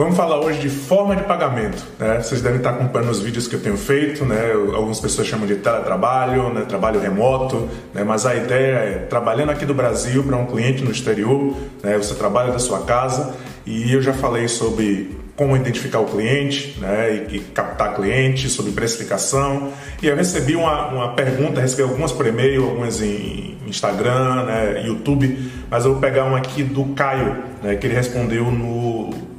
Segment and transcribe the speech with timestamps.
[0.00, 1.84] Vamos falar hoje de forma de pagamento.
[1.98, 2.22] Né?
[2.22, 4.50] Vocês devem estar acompanhando os vídeos que eu tenho feito, né?
[4.74, 6.62] Algumas pessoas chamam de teletrabalho, né?
[6.66, 8.02] trabalho remoto, né?
[8.02, 11.98] mas a ideia é trabalhando aqui do Brasil para um cliente no exterior, né?
[11.98, 13.36] você trabalha da sua casa
[13.66, 18.72] e eu já falei sobre como identificar o cliente né, e, e, captar cliente, sobre
[18.72, 19.70] precificação.
[20.02, 25.50] E eu recebi uma, uma pergunta, recebi algumas por e-mail, algumas em Instagram, né, YouTube,
[25.70, 29.29] mas eu vou pegar uma aqui do Caio, né, que ele respondeu no,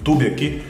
[0.00, 0.62] YouTube aqui.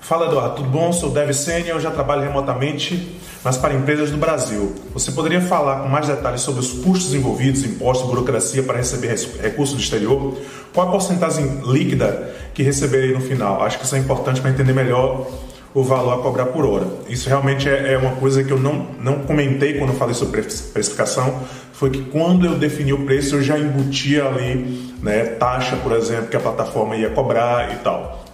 [0.00, 0.90] Fala Eduardo, tudo bom?
[0.92, 4.74] Sou Dev Senior, já trabalho remotamente, mas para empresas do Brasil.
[4.94, 9.76] Você poderia falar com mais detalhes sobre os custos envolvidos, impostos, burocracia para receber recursos
[9.76, 10.38] do exterior?
[10.72, 13.62] Qual a porcentagem líquida que receberei no final?
[13.62, 15.26] Acho que isso é importante para entender melhor
[15.74, 16.86] o valor a cobrar por hora.
[17.08, 20.40] Isso realmente é, é uma coisa que eu não, não comentei quando eu falei sobre
[20.40, 25.92] precificação, foi que quando eu defini o preço eu já embutia ali né, taxa, por
[25.92, 28.27] exemplo, que a plataforma ia cobrar e tal.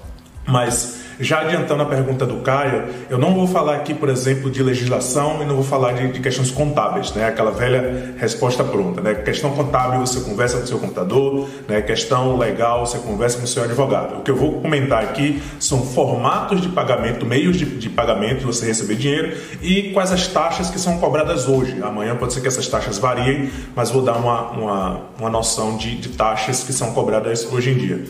[0.46, 4.62] Mas já adiantando a pergunta do Caio, eu não vou falar aqui, por exemplo, de
[4.62, 7.26] legislação e não vou falar de, de questões contábeis, né?
[7.26, 9.14] Aquela velha resposta pronta, né?
[9.14, 11.80] Questão contábil você conversa com seu computador, né?
[11.82, 14.18] Questão legal você conversa com seu advogado.
[14.18, 18.46] O que eu vou comentar aqui são formatos de pagamento, meios de, de pagamento de
[18.46, 21.80] você receber dinheiro e quais as taxas que são cobradas hoje.
[21.82, 25.96] Amanhã pode ser que essas taxas variem, mas vou dar uma, uma, uma noção de,
[25.96, 28.04] de taxas que são cobradas hoje em dia.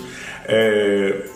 [0.47, 1.34] É,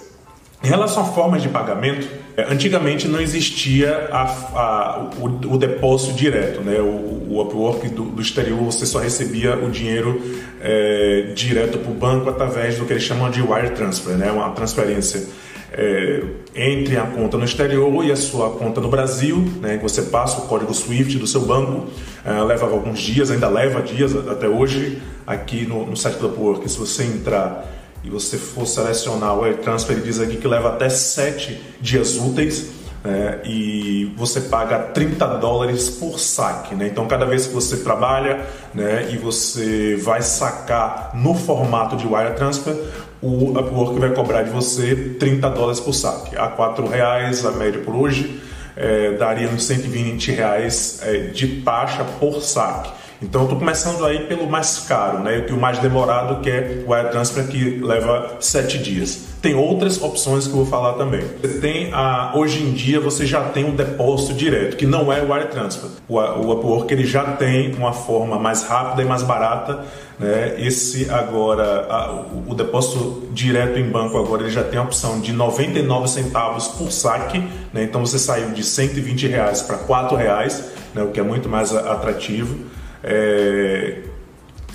[0.63, 6.15] em relação a formas de pagamento, é, antigamente não existia a, a, o, o, depósito
[6.15, 6.81] direto, né?
[6.81, 10.21] o, o Upwork do, do, exterior você só recebia o dinheiro
[10.61, 14.33] é, direto para o banco através do que eles chamam de wire transfer, né?
[14.33, 15.27] uma transferência
[15.73, 16.25] é,
[16.57, 19.79] entre a conta no exterior e a sua conta no Brasil, né?
[19.81, 21.87] você passa o código SWIFT do seu banco,
[22.25, 26.69] é, levava alguns dias, ainda leva dias até hoje, aqui no, no site do Upwork,
[26.69, 27.65] se você entrar
[28.05, 32.17] e você for selecionar o Air Transfer, ele diz aqui que leva até 7 dias
[32.17, 32.71] úteis
[33.05, 36.75] né, e você paga 30 dólares por saque.
[36.75, 36.89] Né?
[36.89, 42.35] Então, cada vez que você trabalha né, e você vai sacar no formato de Wire
[42.35, 42.77] Transfer,
[43.21, 46.37] o Upwork vai cobrar de você 30 dólares por saque.
[46.37, 48.41] A 4 reais a média por hoje,
[48.77, 52.93] é, daria uns 120 reais é, de taxa por saque.
[53.21, 55.45] Então estou começando aí pelo mais caro, né?
[55.49, 59.27] E o mais demorado que é o Wire Transfer que leva sete dias.
[59.43, 61.25] Tem outras opções que eu vou falar também.
[61.41, 65.21] Você tem a, hoje em dia você já tem um depósito direto, que não é
[65.21, 65.91] o Wire Transfer.
[66.09, 69.85] O, o Upwork ele já tem uma forma mais rápida e mais barata.
[70.17, 70.55] Né?
[70.59, 75.21] Esse agora, a, o, o depósito direto em banco agora ele já tem a opção
[75.21, 77.39] de 99 centavos por saque.
[77.73, 77.83] Né?
[77.83, 80.65] Então você saiu de 120 reais para 4 reais,
[80.95, 81.03] né?
[81.03, 82.78] o que é muito mais atrativo.
[83.03, 84.03] É...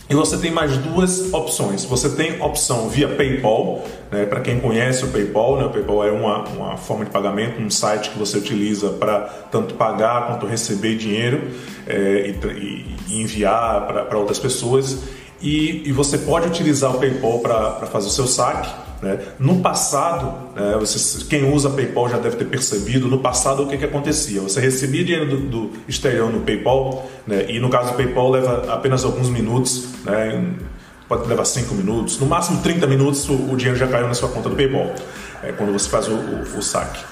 [0.09, 1.85] E você tem mais duas opções.
[1.85, 4.25] Você tem opção via PayPal, né?
[4.25, 5.65] para quem conhece o PayPal, né?
[5.65, 9.75] o PayPal é uma, uma forma de pagamento, um site que você utiliza para tanto
[9.75, 11.41] pagar quanto receber dinheiro
[11.87, 14.99] é, e, e, enviar para outras pessoas.
[15.41, 18.69] E, e, você pode utilizar o PayPal para fazer o seu saque
[19.03, 19.19] né?
[19.37, 23.77] No passado, né, você, quem usa PayPal já deve ter percebido, no passado o que,
[23.77, 24.39] que acontecia?
[24.41, 28.73] Você recebia dinheiro do, do exterior no PayPal, né, e no caso do PayPal leva
[28.73, 30.41] apenas alguns minutos, né,
[31.07, 34.29] pode levar 5 minutos, no máximo 30 minutos o, o, dinheiro já caiu na sua
[34.29, 34.93] conta do PayPal,
[35.43, 37.03] é, quando você faz o, o, o saque.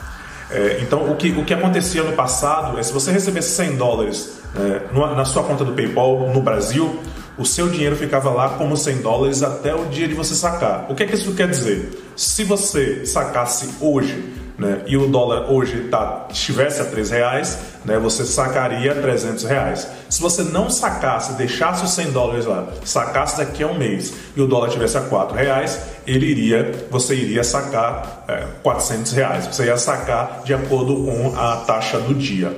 [0.50, 4.42] É, então, o que, o que acontecia no passado é se você recebesse 100 dólares
[4.56, 7.00] é, na sua conta do PayPal no Brasil,
[7.38, 10.86] o seu dinheiro ficava lá como 100 dólares até o dia de você sacar.
[10.90, 11.90] O que, é que isso quer dizer?
[12.16, 14.24] Se você sacasse hoje
[14.58, 19.88] né, e o dólar hoje tá, estivesse a 3 reais, né, você sacaria 300 reais.
[20.08, 24.42] Se você não sacasse, deixasse os 100 dólares lá, sacasse daqui a um mês e
[24.42, 29.48] o dólar estivesse a 4 reais, ele iria, você iria sacar é, 400 reais.
[29.48, 32.56] Você ia sacar de acordo com a taxa do dia.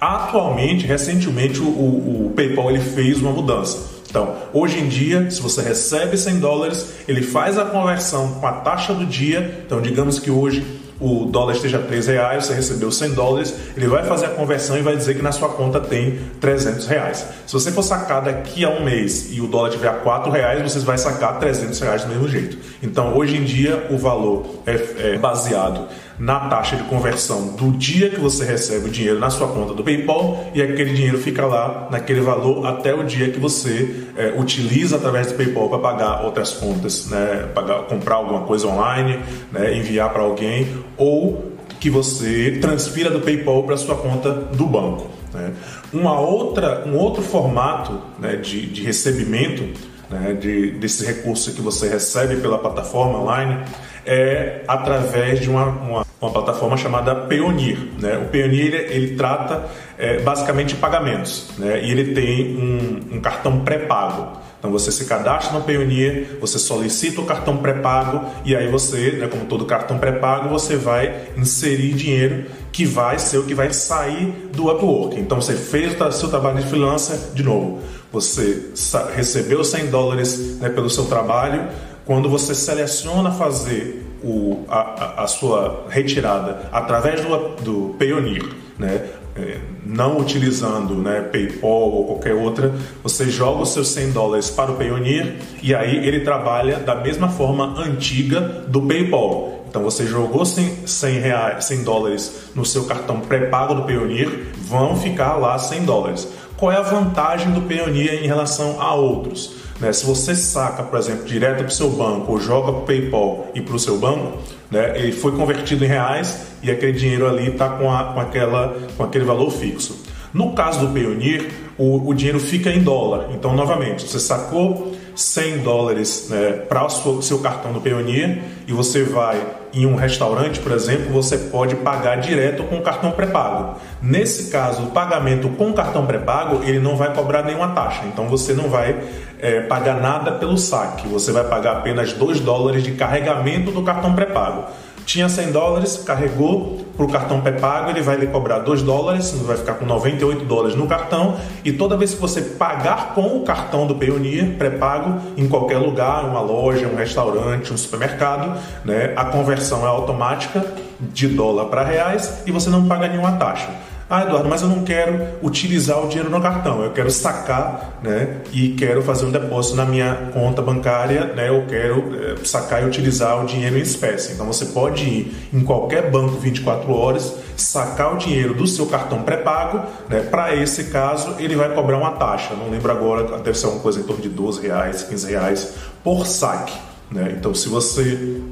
[0.00, 3.93] Atualmente, recentemente, o, o, o PayPal ele fez uma mudança.
[4.14, 8.52] Então, hoje em dia, se você recebe 100 dólares, ele faz a conversão com a
[8.52, 9.64] taxa do dia.
[9.66, 10.64] Então, digamos que hoje
[11.00, 14.82] o dólar esteja 3 reais, você recebeu 100 dólares, ele vai fazer a conversão e
[14.82, 17.26] vai dizer que na sua conta tem 300 reais.
[17.44, 20.62] Se você for sacar daqui a um mês e o dólar tiver a 4 reais,
[20.62, 22.56] você vai sacar 300 reais do mesmo jeito.
[22.84, 25.88] Então, hoje em dia, o valor é, é baseado
[26.18, 29.82] na taxa de conversão do dia que você recebe o dinheiro na sua conta do
[29.82, 34.96] PayPal e aquele dinheiro fica lá naquele valor até o dia que você é, utiliza
[34.96, 37.48] através do PayPal para pagar outras contas, né?
[37.54, 39.18] pagar, comprar alguma coisa online,
[39.50, 39.76] né?
[39.76, 45.08] enviar para alguém ou que você transfira do PayPal para sua conta do banco.
[45.32, 45.52] Né?
[45.92, 49.64] Uma outra, um outro formato né, de, de recebimento
[50.08, 53.64] né, de, desse recurso que você recebe pela plataforma online
[54.06, 57.78] é através de uma, uma, uma plataforma chamada Payoneer.
[57.98, 58.18] Né?
[58.18, 59.66] O Payoneer ele, trata
[59.98, 61.82] é, basicamente pagamentos né?
[61.82, 64.44] e ele tem um, um cartão pré-pago.
[64.58, 69.26] Então você se cadastra no Payoneer, você solicita o cartão pré-pago e aí você, né,
[69.26, 74.48] como todo cartão pré-pago, você vai inserir dinheiro que vai ser o que vai sair
[74.54, 75.20] do Upwork.
[75.20, 78.70] Então você fez o seu trabalho de freelancer, de novo, você
[79.14, 81.68] recebeu 100 dólares né, pelo seu trabalho,
[82.04, 88.44] quando você seleciona fazer o, a, a, sua retirada através do, do Payoneer,
[88.78, 89.06] né,
[89.36, 92.72] é, não utilizando né, PayPal ou qualquer outra,
[93.02, 97.28] você joga os seus 100 dólares para o Payoneer e aí ele trabalha da mesma
[97.28, 99.64] forma antiga do PayPal.
[99.68, 104.96] Então você jogou 100, 100, reais, 100 dólares no seu cartão pré-pago do Payoneer, vão
[104.96, 106.28] ficar lá 100 dólares.
[106.56, 109.63] Qual é a vantagem do Payoneer em relação a outros?
[109.80, 109.92] Né?
[109.92, 113.50] Se você saca, por exemplo, direto para o seu banco ou joga para o PayPal
[113.54, 114.38] e para o seu banco,
[114.70, 114.98] né?
[114.98, 119.50] ele foi convertido em reais e aquele dinheiro ali está com, com, com aquele valor
[119.50, 120.02] fixo.
[120.32, 121.48] No caso do Payoneer,
[121.78, 123.28] o, o dinheiro fica em dólar.
[123.32, 129.04] Então, novamente, você sacou 100 dólares né, para o seu cartão do Payoneer e você
[129.04, 129.40] vai
[129.74, 133.78] em um restaurante, por exemplo, você pode pagar direto com cartão pré-pago.
[134.00, 138.02] Nesse caso, o pagamento com cartão pré-pago, ele não vai cobrar nenhuma taxa.
[138.06, 138.96] Então, você não vai
[139.40, 141.08] é, pagar nada pelo saque.
[141.08, 144.64] Você vai pagar apenas 2 dólares de carregamento do cartão pré-pago.
[145.06, 149.56] Tinha 100 dólares, carregou para o cartão pré-pago, ele vai lhe cobrar 2 dólares, vai
[149.56, 151.36] ficar com 98 dólares no cartão.
[151.64, 156.24] E toda vez que você pagar com o cartão do Payoneer pré-pago, em qualquer lugar,
[156.24, 160.64] uma loja, um restaurante, um supermercado, né, a conversão é automática
[161.00, 163.68] de dólar para reais e você não paga nenhuma taxa.
[164.08, 168.42] Ah, Eduardo, mas eu não quero utilizar o dinheiro no cartão, eu quero sacar né,
[168.52, 172.86] e quero fazer um depósito na minha conta bancária, né, eu quero é, sacar e
[172.86, 174.34] utilizar o dinheiro em espécie.
[174.34, 179.22] Então você pode ir em qualquer banco 24 horas, sacar o dinheiro do seu cartão
[179.22, 179.80] pré-pago,
[180.10, 183.80] né, para esse caso ele vai cobrar uma taxa, não lembro agora, deve ser uma
[183.80, 186.74] coisa em torno de 12 reais, 15 reais por saque.
[187.10, 187.34] Né?
[187.38, 188.42] Então se você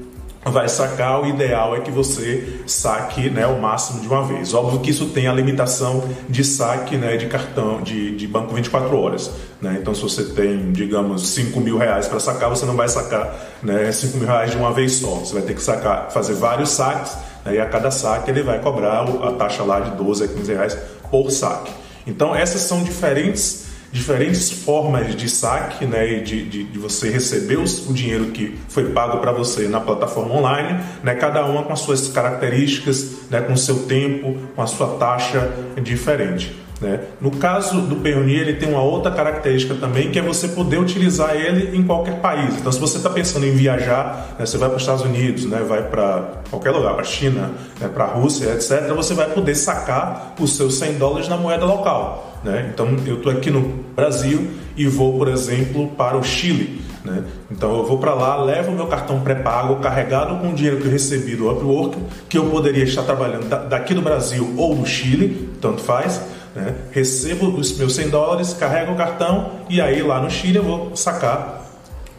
[0.44, 4.52] vai sacar, o ideal é que você saque né, o máximo de uma vez.
[4.52, 8.96] Óbvio que isso tem a limitação de saque né, de cartão, de, de banco 24
[8.98, 9.30] horas.
[9.60, 9.78] Né?
[9.80, 13.92] Então, se você tem, digamos, 5 mil reais para sacar, você não vai sacar né,
[13.92, 15.14] 5 mil reais de uma vez só.
[15.16, 18.58] Você vai ter que sacar, fazer vários saques né, e a cada saque ele vai
[18.58, 20.78] cobrar a taxa lá de 12 a 15 reais
[21.08, 21.70] por saque.
[22.04, 27.62] Então, essas são diferentes diferentes formas de saque, né, de, de, de você receber o,
[27.62, 31.80] o, dinheiro que foi pago para você na plataforma online, né, cada uma com as
[31.80, 35.52] suas características, né, com o seu tempo, com a sua taxa
[35.82, 36.62] diferente.
[36.80, 37.00] Né?
[37.20, 41.36] No caso do Payoneer, ele tem uma outra característica também, que é você poder utilizar
[41.36, 42.56] ele em qualquer país.
[42.56, 45.62] Então, se você está pensando em viajar, né, você vai para os Estados Unidos, né,
[45.66, 49.54] vai para qualquer lugar, para a China, né, para a Rússia, etc., você vai poder
[49.54, 52.31] sacar os seus 100 dólares na moeda local.
[52.44, 52.70] Né?
[52.72, 53.60] Então, eu estou aqui no
[53.94, 56.82] Brasil e vou, por exemplo, para o Chile.
[57.04, 57.24] Né?
[57.50, 60.90] Então, eu vou para lá, levo meu cartão pré-pago carregado com o dinheiro que eu
[60.90, 61.98] recebi do Upwork,
[62.28, 66.20] que eu poderia estar trabalhando daqui do Brasil ou do Chile, tanto faz
[66.54, 66.74] né?
[66.90, 70.96] Recebo os meus 100 dólares, carrego o cartão e aí lá no Chile eu vou
[70.96, 71.62] sacar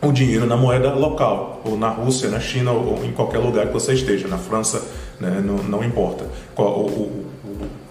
[0.01, 3.73] o dinheiro na moeda local, ou na Rússia, na China, ou em qualquer lugar que
[3.73, 4.85] você esteja, na França,
[5.17, 5.41] né?
[5.41, 6.25] não, não, importa.
[6.57, 7.25] O, o,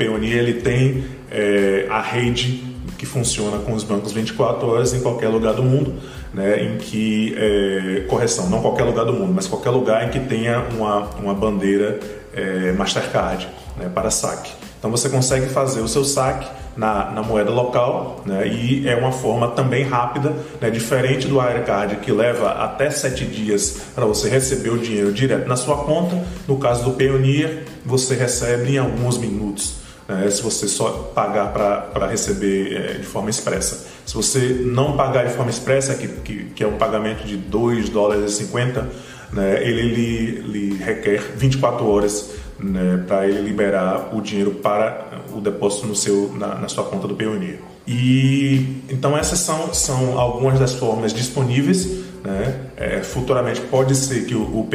[0.03, 2.65] Payoneer ele tem é, a rede
[2.99, 5.95] que funciona com os bancos 24 horas em qualquer lugar do mundo,
[6.33, 10.21] né, em que, é, correção, não qualquer lugar do mundo, mas qualquer lugar em que
[10.21, 11.99] tenha uma, uma bandeira
[12.35, 14.53] é, Mastercard né, para saque.
[14.79, 19.13] Então você consegue fazer o seu saque na, na moeda local né, e é uma
[19.13, 24.71] forma também rápida, né, diferente do Wirecard que leva até sete dias para você receber
[24.71, 26.21] o dinheiro direto na sua conta.
[26.49, 29.82] No caso do Payoneer, você recebe em alguns minutos.
[30.13, 33.87] Né, se você só pagar para receber é, de forma expressa.
[34.05, 37.89] Se você não pagar de forma expressa, que, que, que é um pagamento de 2
[37.89, 38.89] dólares e 50,
[39.33, 45.41] né, ele lhe, lhe requer 24 horas né, para ele liberar o dinheiro para o
[45.41, 47.72] depósito no seu, na, na sua conta do Payoneer.
[47.87, 52.03] E então essas são, são algumas das formas disponíveis.
[52.23, 52.55] Né?
[52.77, 54.69] É, futuramente pode ser que o, o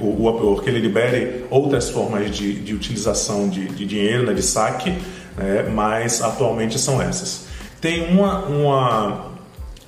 [0.00, 4.42] o, o Upwork, ele libere outras formas de, de utilização de, de dinheiro, né, de
[4.42, 4.90] saque,
[5.36, 5.68] né?
[5.74, 7.46] mas atualmente são essas.
[7.80, 9.32] Tem uma, uma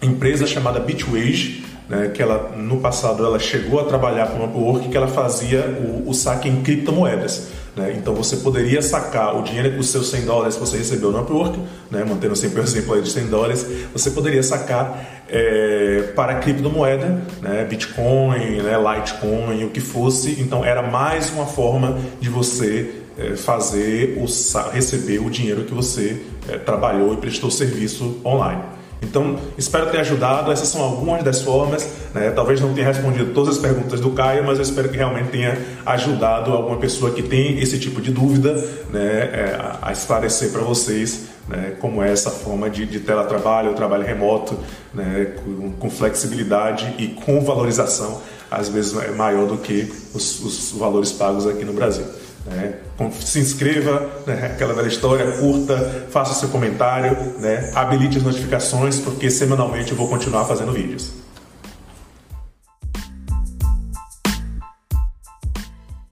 [0.03, 4.89] empresa chamada Bitwage, né, que ela no passado ela chegou a trabalhar com o Upwork
[4.89, 7.49] que ela fazia o, o saque em criptomoedas.
[7.77, 7.95] Né?
[7.97, 11.59] Então você poderia sacar o dinheiro os seus 100 dólares que você recebeu no Upwork,
[11.91, 12.03] né?
[12.05, 17.65] mantendo sempre o exemplo aí de 100 dólares, você poderia sacar é, para criptomoeda, né,
[17.69, 20.41] Bitcoin, né, Litecoin, o que fosse.
[20.41, 24.27] Então era mais uma forma de você é, fazer o,
[24.71, 28.63] receber o dinheiro que você é, trabalhou e prestou serviço online.
[29.03, 30.51] Então, espero ter ajudado.
[30.51, 31.89] Essas são algumas das formas.
[32.15, 32.31] Né?
[32.31, 35.59] Talvez não tenha respondido todas as perguntas do Caio, mas eu espero que realmente tenha
[35.85, 38.55] ajudado alguma pessoa que tem esse tipo de dúvida
[38.91, 39.03] né?
[39.03, 41.75] É, a esclarecer para vocês né?
[41.81, 44.59] como é essa forma de, de teletrabalho, trabalho remoto,
[44.93, 45.35] né?
[45.45, 51.13] com, com flexibilidade e com valorização, às vezes é maior do que os, os valores
[51.13, 52.05] pagos aqui no Brasil.
[52.47, 52.75] Né?
[53.21, 54.47] Se inscreva, né?
[54.47, 57.71] aquela velha história, curta, faça seu comentário, né?
[57.75, 61.26] habilite as notificações, porque semanalmente eu vou continuar fazendo vídeos.